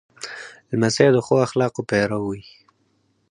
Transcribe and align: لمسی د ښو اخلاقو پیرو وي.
لمسی 0.71 1.07
د 1.13 1.17
ښو 1.25 1.35
اخلاقو 1.47 1.81
پیرو 1.89 2.19
وي. 2.27 2.41